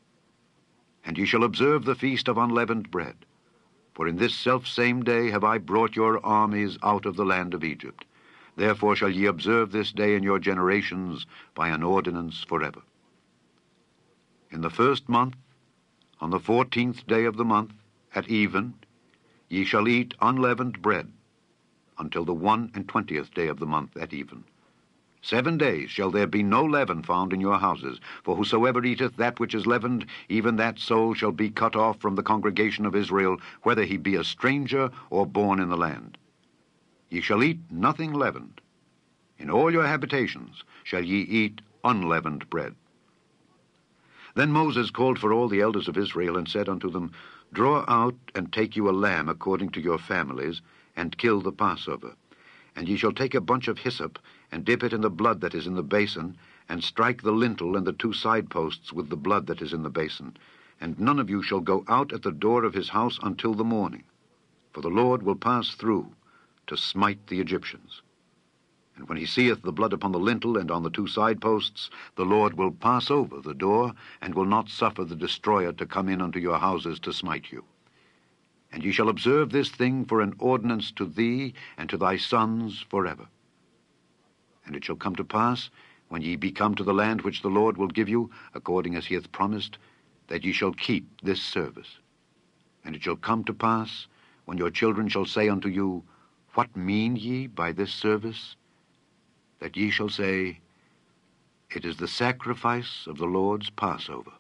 And 1.05 1.17
ye 1.17 1.25
shall 1.25 1.43
observe 1.43 1.85
the 1.85 1.95
feast 1.95 2.27
of 2.27 2.37
unleavened 2.37 2.91
bread. 2.91 3.25
For 3.93 4.07
in 4.07 4.17
this 4.17 4.35
selfsame 4.35 5.03
day 5.03 5.31
have 5.31 5.43
I 5.43 5.57
brought 5.57 5.95
your 5.95 6.23
armies 6.25 6.77
out 6.83 7.05
of 7.05 7.15
the 7.15 7.25
land 7.25 7.53
of 7.53 7.63
Egypt. 7.63 8.05
Therefore 8.55 8.95
shall 8.95 9.09
ye 9.09 9.25
observe 9.25 9.71
this 9.71 9.91
day 9.91 10.15
in 10.15 10.23
your 10.23 10.39
generations 10.39 11.25
by 11.55 11.69
an 11.69 11.83
ordinance 11.83 12.43
forever. 12.43 12.81
In 14.49 14.61
the 14.61 14.69
first 14.69 15.07
month, 15.07 15.35
on 16.19 16.29
the 16.29 16.39
fourteenth 16.39 17.07
day 17.07 17.25
of 17.25 17.37
the 17.37 17.45
month, 17.45 17.73
at 18.13 18.27
even, 18.27 18.73
ye 19.49 19.63
shall 19.63 19.87
eat 19.87 20.13
unleavened 20.21 20.81
bread 20.81 21.11
until 21.97 22.25
the 22.25 22.33
one 22.33 22.71
and 22.73 22.87
twentieth 22.87 23.33
day 23.33 23.47
of 23.47 23.59
the 23.59 23.65
month 23.65 23.95
at 23.95 24.13
even. 24.13 24.43
Seven 25.21 25.57
days 25.57 25.91
shall 25.91 26.09
there 26.09 26.27
be 26.27 26.41
no 26.41 26.63
leaven 26.63 27.03
found 27.03 27.31
in 27.31 27.39
your 27.39 27.59
houses, 27.59 27.99
for 28.23 28.35
whosoever 28.35 28.83
eateth 28.83 29.15
that 29.17 29.39
which 29.39 29.53
is 29.53 29.67
leavened, 29.67 30.05
even 30.29 30.55
that 30.55 30.79
soul 30.79 31.13
shall 31.13 31.31
be 31.31 31.49
cut 31.49 31.75
off 31.75 31.99
from 32.01 32.15
the 32.15 32.23
congregation 32.23 32.85
of 32.85 32.95
Israel, 32.95 33.37
whether 33.61 33.83
he 33.83 33.97
be 33.97 34.15
a 34.15 34.23
stranger 34.23 34.89
or 35.09 35.25
born 35.25 35.59
in 35.59 35.69
the 35.69 35.77
land. 35.77 36.17
Ye 37.11 37.19
shall 37.19 37.43
eat 37.43 37.59
nothing 37.69 38.13
leavened. 38.13 38.61
In 39.37 39.49
all 39.49 39.69
your 39.69 39.85
habitations 39.85 40.63
shall 40.85 41.03
ye 41.03 41.23
eat 41.23 41.59
unleavened 41.83 42.49
bread. 42.49 42.73
Then 44.33 44.53
Moses 44.53 44.91
called 44.91 45.19
for 45.19 45.33
all 45.33 45.49
the 45.49 45.59
elders 45.59 45.89
of 45.89 45.97
Israel, 45.97 46.37
and 46.37 46.47
said 46.47 46.69
unto 46.69 46.89
them, 46.89 47.11
Draw 47.51 47.83
out 47.89 48.15
and 48.33 48.53
take 48.53 48.77
you 48.77 48.89
a 48.89 48.95
lamb 48.95 49.27
according 49.27 49.71
to 49.71 49.81
your 49.81 49.97
families, 49.97 50.61
and 50.95 51.17
kill 51.17 51.41
the 51.41 51.51
Passover. 51.51 52.15
And 52.77 52.87
ye 52.87 52.95
shall 52.95 53.11
take 53.11 53.35
a 53.35 53.41
bunch 53.41 53.67
of 53.67 53.79
hyssop, 53.79 54.17
and 54.49 54.63
dip 54.63 54.81
it 54.81 54.93
in 54.93 55.01
the 55.01 55.09
blood 55.09 55.41
that 55.41 55.53
is 55.53 55.67
in 55.67 55.75
the 55.75 55.83
basin, 55.83 56.37
and 56.69 56.81
strike 56.81 57.23
the 57.23 57.33
lintel 57.33 57.75
and 57.75 57.85
the 57.85 57.91
two 57.91 58.13
side 58.13 58.49
posts 58.49 58.93
with 58.93 59.09
the 59.09 59.17
blood 59.17 59.47
that 59.47 59.61
is 59.61 59.73
in 59.73 59.83
the 59.83 59.89
basin. 59.89 60.37
And 60.79 60.97
none 60.97 61.19
of 61.19 61.29
you 61.29 61.43
shall 61.43 61.59
go 61.59 61.83
out 61.89 62.13
at 62.13 62.21
the 62.21 62.31
door 62.31 62.63
of 62.63 62.73
his 62.73 62.87
house 62.87 63.19
until 63.21 63.53
the 63.53 63.65
morning, 63.65 64.05
for 64.71 64.79
the 64.79 64.87
Lord 64.87 65.23
will 65.23 65.35
pass 65.35 65.71
through 65.71 66.13
to 66.67 66.77
smite 66.77 67.27
the 67.27 67.39
Egyptians. 67.39 68.01
And 68.95 69.07
when 69.09 69.17
he 69.17 69.25
seeth 69.25 69.61
the 69.61 69.71
blood 69.71 69.93
upon 69.93 70.11
the 70.11 70.19
lintel 70.19 70.57
and 70.57 70.69
on 70.69 70.83
the 70.83 70.89
two 70.89 71.07
side 71.07 71.41
posts, 71.41 71.89
the 72.15 72.25
Lord 72.25 72.55
will 72.55 72.71
pass 72.71 73.09
over 73.09 73.41
the 73.41 73.53
door, 73.53 73.93
and 74.21 74.35
will 74.35 74.45
not 74.45 74.69
suffer 74.69 75.03
the 75.03 75.15
destroyer 75.15 75.71
to 75.73 75.85
come 75.85 76.07
in 76.07 76.21
unto 76.21 76.39
your 76.39 76.59
houses 76.59 76.99
to 76.99 77.13
smite 77.13 77.51
you. 77.51 77.63
And 78.71 78.83
ye 78.83 78.91
shall 78.91 79.09
observe 79.09 79.49
this 79.49 79.69
thing 79.69 80.05
for 80.05 80.21
an 80.21 80.35
ordinance 80.39 80.91
to 80.93 81.05
thee 81.05 81.53
and 81.77 81.89
to 81.89 81.97
thy 81.97 82.17
sons 82.17 82.85
forever. 82.89 83.27
And 84.65 84.75
it 84.75 84.85
shall 84.85 84.95
come 84.95 85.15
to 85.15 85.23
pass, 85.23 85.69
when 86.09 86.21
ye 86.21 86.35
be 86.35 86.51
come 86.51 86.75
to 86.75 86.83
the 86.83 86.93
land 86.93 87.21
which 87.21 87.41
the 87.41 87.49
Lord 87.49 87.77
will 87.77 87.87
give 87.87 88.07
you, 88.07 88.29
according 88.53 88.95
as 88.95 89.05
he 89.05 89.15
hath 89.15 89.31
promised, 89.31 89.77
that 90.27 90.43
ye 90.43 90.51
shall 90.51 90.73
keep 90.73 91.21
this 91.21 91.41
service. 91.41 91.97
And 92.85 92.95
it 92.95 93.03
shall 93.03 93.15
come 93.15 93.43
to 93.45 93.53
pass, 93.53 94.07
when 94.45 94.57
your 94.57 94.69
children 94.69 95.07
shall 95.07 95.25
say 95.25 95.49
unto 95.49 95.69
you, 95.69 96.03
What 96.53 96.75
mean 96.75 97.15
ye 97.15 97.47
by 97.47 97.71
this 97.71 97.93
service? 97.93 98.55
That 99.59 99.77
ye 99.77 99.89
shall 99.89 100.09
say, 100.09 100.59
It 101.69 101.85
is 101.85 101.97
the 101.97 102.07
sacrifice 102.07 103.07
of 103.07 103.17
the 103.17 103.25
Lord's 103.25 103.69
Passover 103.69 104.31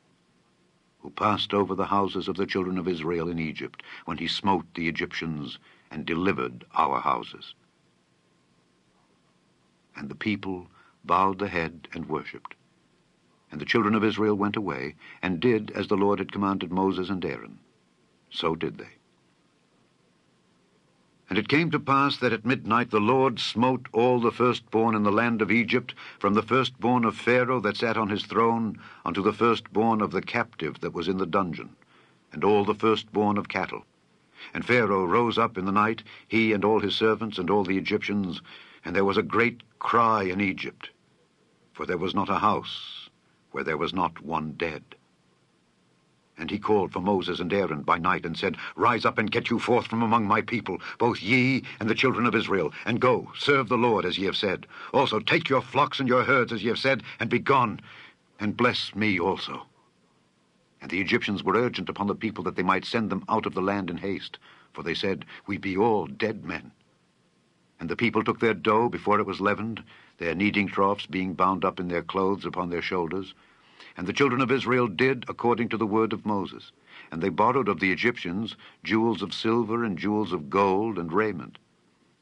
who 1.01 1.09
passed 1.09 1.53
over 1.53 1.73
the 1.75 1.87
houses 1.87 2.27
of 2.27 2.37
the 2.37 2.45
children 2.45 2.77
of 2.77 2.87
Israel 2.87 3.27
in 3.27 3.39
Egypt, 3.39 3.81
when 4.05 4.17
he 4.17 4.27
smote 4.27 4.65
the 4.75 4.87
Egyptians 4.87 5.57
and 5.89 6.05
delivered 6.05 6.63
our 6.75 7.01
houses. 7.01 7.55
And 9.95 10.09
the 10.09 10.15
people 10.15 10.67
bowed 11.03 11.39
the 11.39 11.47
head 11.47 11.87
and 11.93 12.07
worshipped. 12.07 12.53
And 13.51 13.59
the 13.59 13.65
children 13.65 13.95
of 13.95 14.03
Israel 14.03 14.35
went 14.35 14.55
away, 14.55 14.95
and 15.21 15.39
did 15.39 15.71
as 15.71 15.87
the 15.87 15.97
Lord 15.97 16.19
had 16.19 16.31
commanded 16.31 16.71
Moses 16.71 17.09
and 17.09 17.23
Aaron. 17.25 17.59
So 18.29 18.55
did 18.55 18.77
they. 18.77 19.00
And 21.31 21.37
it 21.37 21.47
came 21.47 21.71
to 21.71 21.79
pass 21.79 22.17
that 22.17 22.33
at 22.33 22.45
midnight 22.45 22.91
the 22.91 22.99
Lord 22.99 23.39
smote 23.39 23.87
all 23.93 24.19
the 24.19 24.33
firstborn 24.33 24.95
in 24.95 25.03
the 25.03 25.13
land 25.13 25.41
of 25.41 25.49
Egypt, 25.49 25.95
from 26.19 26.33
the 26.33 26.41
firstborn 26.41 27.05
of 27.05 27.15
Pharaoh 27.15 27.61
that 27.61 27.77
sat 27.77 27.95
on 27.95 28.09
his 28.09 28.25
throne, 28.25 28.77
unto 29.05 29.21
the 29.21 29.31
firstborn 29.31 30.01
of 30.01 30.11
the 30.11 30.21
captive 30.21 30.81
that 30.81 30.91
was 30.91 31.07
in 31.07 31.19
the 31.19 31.25
dungeon, 31.25 31.69
and 32.33 32.43
all 32.43 32.65
the 32.65 32.75
firstborn 32.75 33.37
of 33.37 33.47
cattle. 33.47 33.85
And 34.53 34.65
Pharaoh 34.65 35.05
rose 35.05 35.37
up 35.37 35.57
in 35.57 35.63
the 35.63 35.71
night, 35.71 36.03
he 36.27 36.51
and 36.51 36.65
all 36.65 36.81
his 36.81 36.95
servants 36.95 37.37
and 37.37 37.49
all 37.49 37.63
the 37.63 37.77
Egyptians, 37.77 38.41
and 38.83 38.93
there 38.93 39.05
was 39.05 39.15
a 39.15 39.23
great 39.23 39.61
cry 39.79 40.23
in 40.23 40.41
Egypt, 40.41 40.89
for 41.71 41.85
there 41.85 41.97
was 41.97 42.13
not 42.13 42.27
a 42.27 42.39
house 42.39 43.09
where 43.51 43.63
there 43.63 43.77
was 43.77 43.93
not 43.93 44.19
one 44.19 44.51
dead. 44.51 44.83
And 46.37 46.49
he 46.49 46.57
called 46.57 46.91
for 46.91 47.01
Moses 47.01 47.39
and 47.39 47.53
Aaron 47.53 47.83
by 47.83 47.97
night, 47.97 48.25
and 48.25 48.37
said, 48.37 48.57
Rise 48.75 49.05
up 49.05 49.17
and 49.17 49.31
get 49.31 49.49
you 49.49 49.59
forth 49.59 49.87
from 49.87 50.01
among 50.01 50.25
my 50.25 50.41
people, 50.41 50.79
both 50.97 51.21
ye 51.21 51.63
and 51.79 51.89
the 51.89 51.95
children 51.95 52.25
of 52.25 52.35
Israel, 52.35 52.73
and 52.85 52.99
go, 52.99 53.31
serve 53.37 53.69
the 53.69 53.77
Lord 53.77 54.05
as 54.05 54.17
ye 54.17 54.25
have 54.25 54.37
said. 54.37 54.65
Also 54.93 55.19
take 55.19 55.49
your 55.49 55.61
flocks 55.61 55.99
and 55.99 56.09
your 56.09 56.23
herds 56.23 56.51
as 56.51 56.63
ye 56.63 56.69
have 56.69 56.79
said, 56.79 57.03
and 57.19 57.29
be 57.29 57.39
gone, 57.39 57.79
and 58.39 58.57
bless 58.57 58.95
me 58.95 59.19
also. 59.19 59.67
And 60.81 60.89
the 60.89 60.99
Egyptians 60.99 61.43
were 61.43 61.55
urgent 61.55 61.89
upon 61.89 62.07
the 62.07 62.15
people 62.15 62.43
that 62.45 62.55
they 62.55 62.63
might 62.63 62.85
send 62.85 63.09
them 63.11 63.23
out 63.29 63.45
of 63.45 63.53
the 63.53 63.61
land 63.61 63.89
in 63.89 63.97
haste, 63.97 64.39
for 64.73 64.81
they 64.81 64.95
said, 64.95 65.25
We 65.45 65.57
be 65.57 65.77
all 65.77 66.07
dead 66.07 66.43
men. 66.43 66.71
And 67.79 67.89
the 67.89 67.95
people 67.95 68.23
took 68.23 68.39
their 68.39 68.53
dough 68.53 68.89
before 68.89 69.19
it 69.19 69.25
was 69.25 69.41
leavened, 69.41 69.83
their 70.17 70.33
kneading 70.33 70.67
troughs 70.67 71.05
being 71.05 71.33
bound 71.33 71.63
up 71.63 71.79
in 71.79 71.87
their 71.87 72.01
clothes 72.01 72.45
upon 72.45 72.69
their 72.69 72.81
shoulders, 72.81 73.33
and 73.97 74.07
the 74.07 74.13
children 74.13 74.41
of 74.41 74.51
Israel 74.51 74.87
did 74.87 75.25
according 75.27 75.69
to 75.69 75.77
the 75.77 75.85
word 75.85 76.13
of 76.13 76.25
Moses. 76.25 76.71
And 77.11 77.21
they 77.21 77.29
borrowed 77.29 77.67
of 77.67 77.79
the 77.79 77.91
Egyptians 77.91 78.55
jewels 78.83 79.21
of 79.21 79.33
silver 79.33 79.83
and 79.83 79.97
jewels 79.97 80.31
of 80.31 80.49
gold 80.49 80.97
and 80.97 81.11
raiment. 81.11 81.57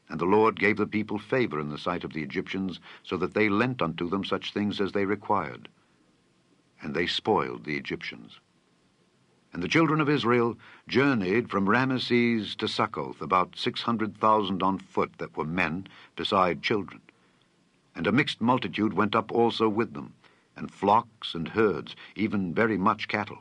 And 0.08 0.20
the 0.20 0.24
Lord 0.24 0.58
gave 0.58 0.76
the 0.76 0.86
people 0.86 1.18
favor 1.18 1.60
in 1.60 1.70
the 1.70 1.78
sight 1.78 2.02
of 2.02 2.12
the 2.12 2.22
Egyptians, 2.22 2.80
so 3.04 3.16
that 3.18 3.34
they 3.34 3.48
lent 3.48 3.80
unto 3.80 4.08
them 4.08 4.24
such 4.24 4.52
things 4.52 4.80
as 4.80 4.90
they 4.90 5.04
required. 5.04 5.68
And 6.82 6.94
they 6.94 7.06
spoiled 7.06 7.64
the 7.64 7.76
Egyptians. 7.76 8.40
And 9.52 9.62
the 9.62 9.68
children 9.68 10.00
of 10.00 10.08
Israel 10.08 10.56
journeyed 10.88 11.50
from 11.50 11.66
Ramesses 11.66 12.56
to 12.56 12.66
Succoth, 12.66 13.20
about 13.20 13.56
six 13.56 13.82
hundred 13.82 14.16
thousand 14.18 14.62
on 14.62 14.78
foot 14.78 15.12
that 15.18 15.36
were 15.36 15.44
men, 15.44 15.86
beside 16.16 16.62
children. 16.62 17.00
And 17.94 18.06
a 18.06 18.12
mixed 18.12 18.40
multitude 18.40 18.94
went 18.94 19.14
up 19.14 19.30
also 19.30 19.68
with 19.68 19.94
them 19.94 20.14
and 20.60 20.70
flocks 20.70 21.34
and 21.34 21.48
herds, 21.48 21.96
even 22.14 22.54
very 22.54 22.78
much 22.78 23.08
cattle. 23.08 23.38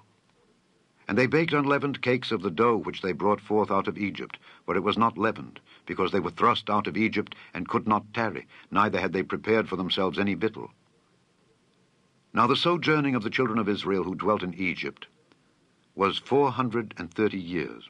And 1.08 1.18
they 1.18 1.28
baked 1.28 1.54
unleavened 1.54 2.02
cakes 2.02 2.32
of 2.32 2.42
the 2.42 2.52
dough 2.52 2.78
which 2.78 3.02
they 3.02 3.12
brought 3.12 3.42
forth 3.42 3.70
out 3.70 3.88
of 3.88 3.98
Egypt, 3.98 4.38
for 4.66 4.76
it 4.76 4.84
was 4.84 4.98
not 4.98 5.18
leavened, 5.18 5.60
because 5.86 6.12
they 6.12 6.20
were 6.20 6.32
thrust 6.32 6.70
out 6.70 6.88
of 6.88 6.96
Egypt, 6.96 7.36
and 7.54 7.68
could 7.68 7.88
not 7.88 8.14
tarry, 8.14 8.48
neither 8.72 9.00
had 9.00 9.12
they 9.12 9.24
prepared 9.24 9.68
for 9.68 9.76
themselves 9.76 10.18
any 10.18 10.34
victual. 10.34 10.72
Now 12.32 12.48
the 12.48 12.56
sojourning 12.56 13.16
of 13.16 13.24
the 13.24 13.30
children 13.30 13.60
of 13.60 13.68
Israel 13.68 14.04
who 14.04 14.16
dwelt 14.16 14.44
in 14.44 14.54
Egypt 14.54 15.08
was 15.96 16.20
four 16.20 16.52
hundred 16.52 16.94
and 16.98 17.14
thirty 17.14 17.40
years. 17.40 17.90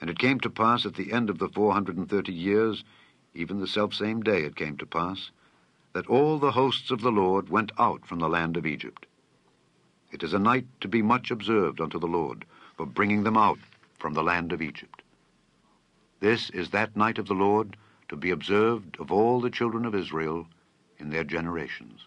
And 0.00 0.10
it 0.10 0.18
came 0.18 0.40
to 0.40 0.50
pass 0.50 0.84
at 0.84 0.94
the 0.94 1.12
end 1.12 1.30
of 1.30 1.38
the 1.38 1.48
four 1.48 1.72
hundred 1.72 1.96
and 1.96 2.10
thirty 2.10 2.32
years, 2.32 2.84
even 3.32 3.60
the 3.60 3.68
selfsame 3.68 4.22
day 4.22 4.42
it 4.42 4.56
came 4.56 4.76
to 4.78 4.86
pass, 4.86 5.30
that 5.94 6.08
all 6.08 6.38
the 6.38 6.52
hosts 6.52 6.90
of 6.90 7.00
the 7.00 7.12
Lord 7.12 7.48
went 7.48 7.72
out 7.78 8.04
from 8.04 8.18
the 8.18 8.28
land 8.28 8.56
of 8.56 8.66
Egypt. 8.66 9.06
It 10.12 10.22
is 10.22 10.34
a 10.34 10.38
night 10.38 10.66
to 10.80 10.88
be 10.88 11.02
much 11.02 11.30
observed 11.30 11.80
unto 11.80 11.98
the 11.98 12.08
Lord, 12.08 12.44
for 12.76 12.84
bringing 12.84 13.22
them 13.22 13.36
out 13.36 13.58
from 13.98 14.12
the 14.12 14.22
land 14.22 14.52
of 14.52 14.60
Egypt. 14.60 15.02
This 16.20 16.50
is 16.50 16.70
that 16.70 16.96
night 16.96 17.18
of 17.18 17.26
the 17.26 17.34
Lord, 17.34 17.76
to 18.08 18.16
be 18.16 18.30
observed 18.30 18.96
of 18.98 19.12
all 19.12 19.40
the 19.40 19.50
children 19.50 19.84
of 19.84 19.94
Israel 19.94 20.46
in 20.98 21.10
their 21.10 21.24
generations. 21.24 22.06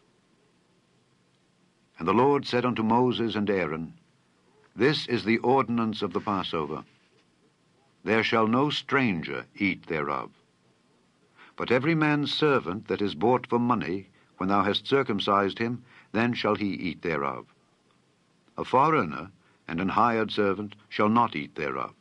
And 1.97 2.08
the 2.08 2.13
Lord 2.13 2.45
said 2.45 2.65
unto 2.65 2.84
Moses 2.84 3.36
and 3.36 3.50
Aaron, 3.50 3.93
This 4.76 5.08
is 5.08 5.23
the 5.23 5.38
ordinance 5.39 6.02
of 6.02 6.13
the 6.13 6.21
Passover. 6.21 6.84
There 8.04 8.23
shall 8.23 8.47
no 8.47 8.69
stranger 8.69 9.45
eat 9.56 9.88
thereof. 9.88 10.30
But 11.58 11.72
every 11.72 11.96
man's 11.96 12.32
servant 12.34 12.88
that 12.88 13.02
is 13.02 13.15
bought 13.15 13.48
for 13.48 13.58
money, 13.58 14.10
when 14.38 14.48
thou 14.48 14.63
hast 14.63 14.88
circumcised 14.88 15.58
him, 15.58 15.84
then 16.12 16.34
shall 16.34 16.56
he 16.56 16.67
eat 16.67 17.02
thereof. 17.02 17.48
A 18.58 18.63
foreigner 18.63 19.32
and 19.67 19.82
an 19.82 19.89
hired 19.89 20.32
servant 20.32 20.76
shall 20.88 21.10
not 21.10 21.36
eat 21.36 21.56
thereof. 21.56 21.96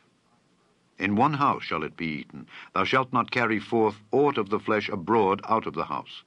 In 0.98 1.16
one 1.16 1.34
house 1.34 1.64
shall 1.64 1.82
it 1.82 1.96
be 1.96 2.06
eaten. 2.06 2.46
Thou 2.74 2.84
shalt 2.84 3.12
not 3.12 3.30
carry 3.30 3.58
forth 3.58 4.00
aught 4.10 4.38
of 4.38 4.50
the 4.50 4.60
flesh 4.60 4.88
abroad 4.90 5.40
out 5.48 5.66
of 5.66 5.74
the 5.74 5.86
house, 5.86 6.22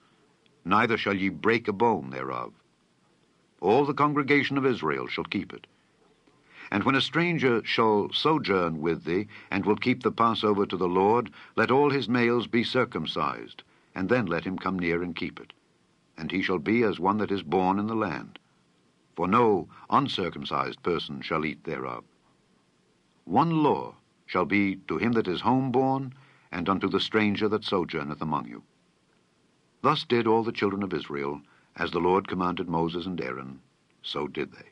neither 0.66 0.98
shall 0.98 1.16
ye 1.16 1.30
break 1.30 1.68
a 1.68 1.74
bone 1.74 2.10
thereof. 2.10 2.54
All 3.62 3.86
the 3.86 3.94
congregation 3.94 4.58
of 4.58 4.66
Israel 4.66 5.08
shall 5.08 5.24
keep 5.24 5.54
it. 5.54 5.68
And 6.72 6.84
when 6.84 6.96
a 6.96 7.02
stranger 7.02 7.64
shall 7.66 8.12
sojourn 8.12 8.80
with 8.80 9.04
thee, 9.04 9.28
and 9.50 9.66
will 9.66 9.76
keep 9.76 10.04
the 10.04 10.12
Passover 10.12 10.66
to 10.68 10.78
the 10.78 10.88
Lord, 10.88 11.32
let 11.56 11.72
all 11.72 11.90
his 11.90 12.08
males 12.08 12.48
be 12.48 12.64
circumcised, 12.64 13.64
and 13.96 14.08
then 14.08 14.28
let 14.28 14.46
him 14.46 14.58
come 14.58 14.78
near 14.78 15.02
and 15.02 15.16
keep 15.16 15.40
it. 15.40 15.54
And 16.18 16.32
he 16.32 16.42
shall 16.42 16.60
be 16.60 16.84
as 16.84 17.00
one 17.00 17.18
that 17.18 17.32
is 17.32 17.42
born 17.42 17.80
in 17.80 17.88
the 17.88 17.96
land. 17.96 18.38
For 19.16 19.28
no 19.28 19.68
uncircumcised 19.90 20.84
person 20.84 21.22
shall 21.22 21.44
eat 21.44 21.64
thereof. 21.64 22.04
One 23.26 23.64
law 23.64 23.96
shall 24.26 24.46
be 24.46 24.76
to 24.88 24.98
him 24.98 25.14
that 25.14 25.28
is 25.28 25.42
homeborn, 25.42 26.14
and 26.52 26.70
unto 26.70 26.88
the 26.88 27.00
stranger 27.00 27.50
that 27.50 27.64
sojourneth 27.64 28.22
among 28.22 28.48
you. 28.48 28.64
Thus 29.82 30.04
did 30.04 30.28
all 30.28 30.44
the 30.44 30.52
children 30.52 30.84
of 30.84 30.94
Israel, 30.94 31.42
as 31.76 31.92
the 31.92 32.00
Lord 32.00 32.28
commanded 32.28 32.70
Moses 32.70 33.06
and 33.06 33.20
Aaron, 33.20 33.60
so 34.04 34.28
did 34.28 34.52
they. 34.52 34.70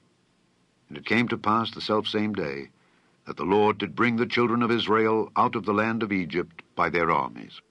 And 0.89 0.97
it 0.97 1.05
came 1.05 1.27
to 1.29 1.37
pass 1.37 1.71
the 1.71 1.81
selfsame 1.81 2.33
day 2.33 2.69
that 3.25 3.37
the 3.37 3.43
Lord 3.43 3.77
did 3.77 3.95
bring 3.95 4.15
the 4.15 4.25
children 4.25 4.63
of 4.63 4.71
Israel 4.71 5.31
out 5.35 5.55
of 5.55 5.65
the 5.65 5.73
land 5.73 6.01
of 6.03 6.11
Egypt 6.11 6.63
by 6.75 6.89
their 6.89 7.11
armies. 7.11 7.61